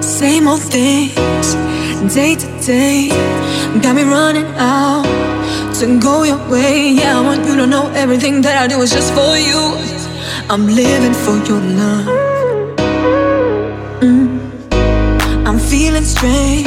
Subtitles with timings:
[0.00, 1.54] Same old things,
[2.14, 3.08] day to day.
[3.82, 5.04] Got me running out
[5.78, 6.90] to go your way.
[6.90, 9.62] Yeah, I want you to know everything that I do is just for you.
[10.50, 12.06] I'm living for your love.
[14.02, 14.38] Mm.
[15.46, 16.66] I'm feeling strange.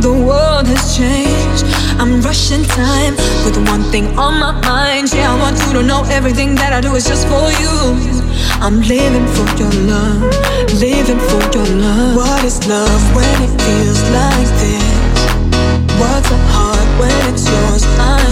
[0.00, 1.64] The world has changed.
[2.00, 5.12] I'm rushing time with one thing on my mind.
[5.12, 7.74] Yeah, I want you to know everything that I do is just for you.
[8.60, 10.22] I'm living for your love,
[10.80, 12.16] living for your love.
[12.16, 15.14] What is love when it feels like this?
[16.00, 18.23] What's a heart when it's yours I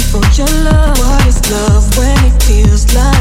[0.00, 0.98] for your love.
[0.98, 3.13] What is love when it feels like?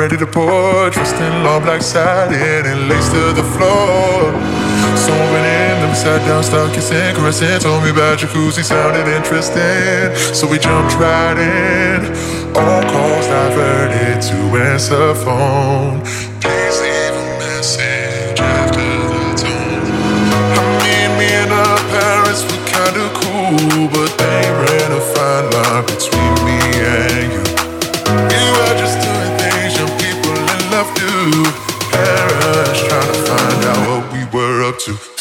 [0.00, 0.90] Ready to pour.
[0.90, 4.32] Dressed in long black satin and lace to the floor.
[4.96, 7.60] Someone in then we sat down, started kissing, caressing.
[7.60, 10.16] Told me about jacuzzi, sounded interesting.
[10.34, 12.00] So we jumped right in.
[12.56, 16.59] All calls diverted to answer phone.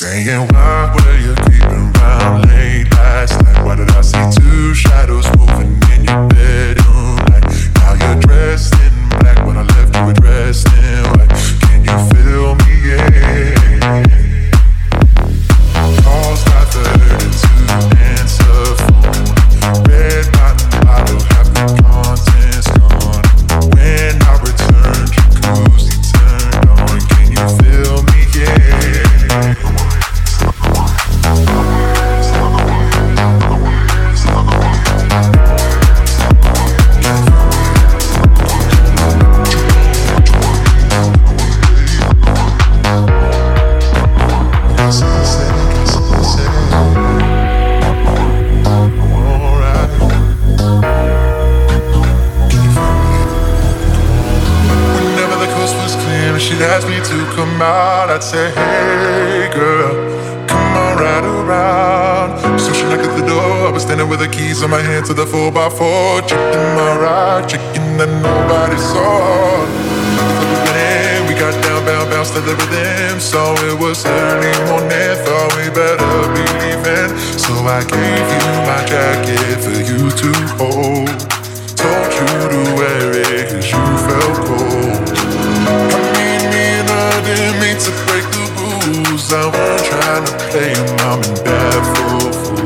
[0.00, 3.62] Saying, why were you creeping around late last night?
[3.62, 7.44] Why did I see two shadows moving in your bedroom light?
[7.74, 11.09] Now you're dressed in black when I left you were dressed in
[64.20, 66.28] the keys in my hand to the 4x4.
[66.28, 69.64] checking my ride, checking that nobody saw.
[70.76, 73.16] And we got down, bound, bounced to the with.
[73.18, 77.16] So it was early morning, thought we better be leaving.
[77.40, 80.30] So I gave you my jacket for you to
[80.60, 81.08] hold.
[81.80, 85.00] Told you to wear it cause you felt cold.
[85.96, 89.32] I mean, me and I didn't mean to break the rules.
[89.32, 92.59] I was trying to play them, I'm in bad for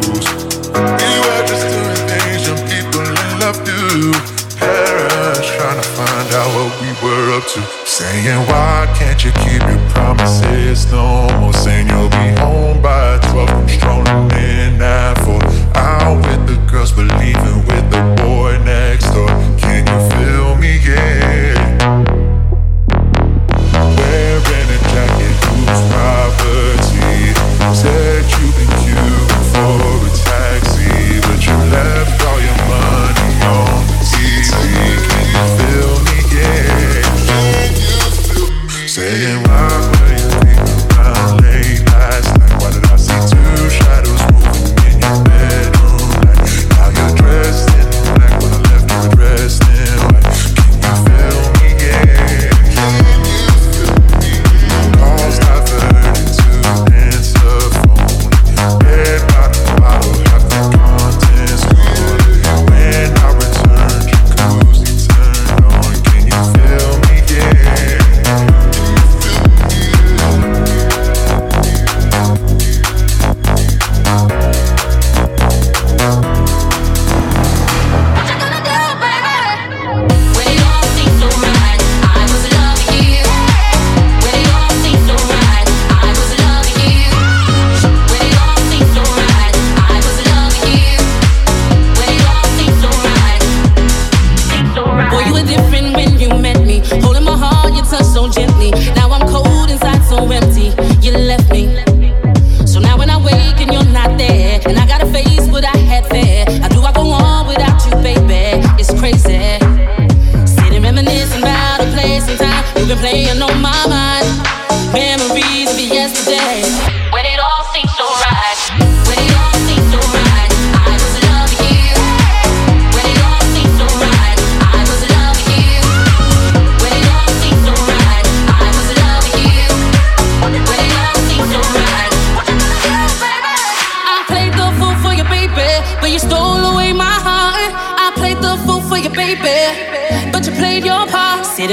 [3.94, 7.61] Paris, trying to find out what we were up to.
[7.87, 10.91] Saying, why can't you keep your promises?
[10.91, 13.50] No more saying you'll be home by 12.
[13.50, 14.29] I'm strolling
[15.76, 18.34] Out with the girls, believing with the boys.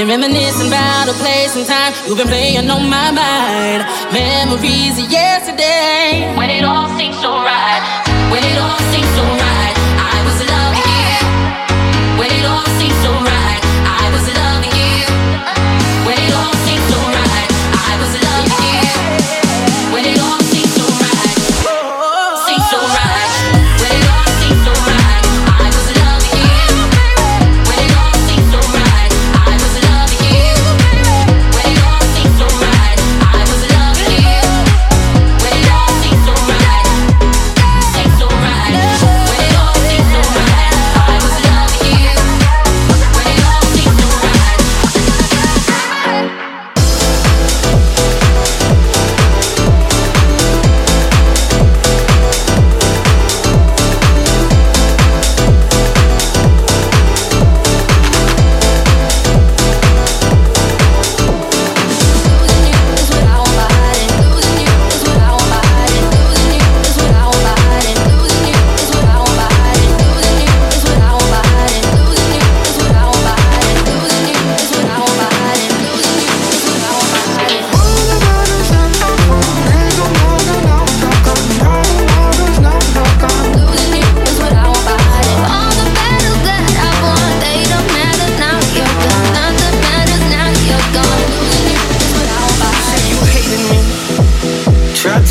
[0.06, 3.82] been reminiscing about a place and time you've been playing on my mind.
[4.12, 6.34] Memories of yesterday.
[6.36, 7.82] When it all seems so right.
[8.32, 9.81] When it all seems so right.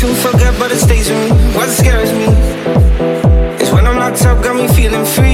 [0.02, 1.30] to forget, but it stays with me.
[1.54, 2.26] What scares me
[3.62, 5.31] is when I'm locked up, got me feeling free.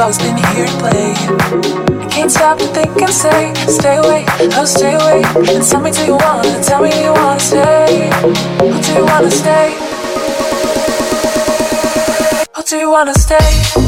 [0.00, 1.14] Always been here to play.
[2.00, 4.24] I can't stop to think and say, stay away,
[4.54, 5.22] oh stay away.
[5.54, 8.10] And tell me do you wanna, tell me you wanna stay,
[8.60, 9.74] or do you wanna stay?
[12.56, 13.85] Or do you wanna stay?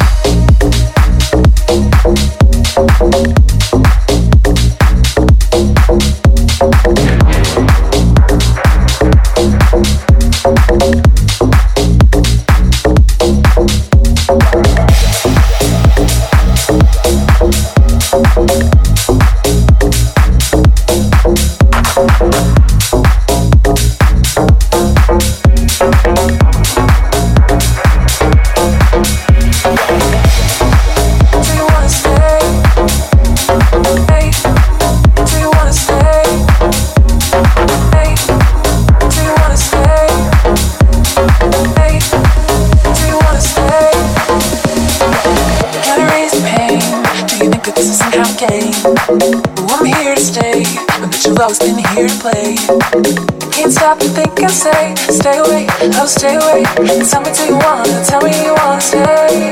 [52.91, 56.63] Can't stop to think and say, stay away, oh stay away.
[57.05, 59.51] Tell me do you wanna, tell me you wanna stay.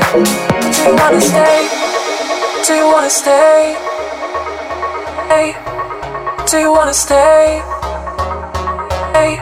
[0.74, 1.68] Do you wanna stay?
[2.66, 3.76] Do you wanna stay?
[5.28, 5.54] Hey,
[6.50, 7.62] do you wanna stay?
[9.14, 9.38] Hey,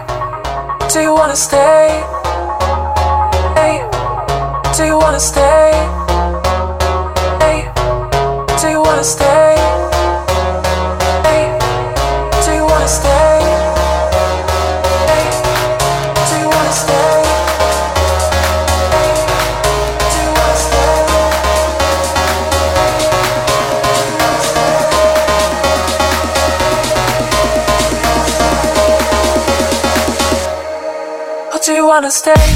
[0.93, 2.05] do you wanna stay?
[3.57, 3.81] Hey,
[4.77, 5.73] do you wanna stay?
[7.41, 7.73] Hey,
[8.61, 9.76] do you wanna stay?
[31.97, 32.56] Wanna stay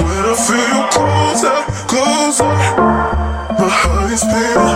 [0.00, 1.58] When I feel you closer,
[1.90, 2.44] closer,
[3.58, 4.67] my heart is beating.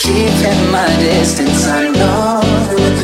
[0.00, 1.66] keeping my distance.
[1.66, 2.40] I know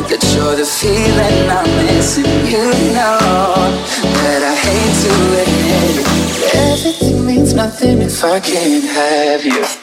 [0.09, 2.25] that you're the feeling I'm missing.
[2.49, 2.65] You
[2.97, 3.19] know
[4.17, 6.55] that I hate to admit it.
[6.55, 9.76] Everything means nothing if I can't have you.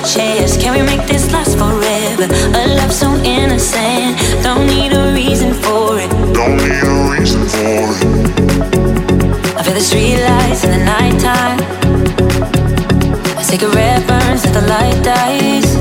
[0.00, 0.56] chance.
[0.56, 2.26] Can we make this last forever?
[2.54, 4.18] A love so innocent.
[4.42, 6.10] Don't need a reason for it.
[6.34, 8.08] Don't need a reason for it.
[9.56, 11.58] I feel the street lights in the nighttime.
[13.38, 15.77] A cigarette burns as the light dies.